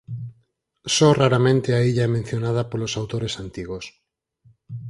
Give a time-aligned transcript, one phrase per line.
[0.95, 3.85] Só raramente a illa é mencionada polos autores antigos.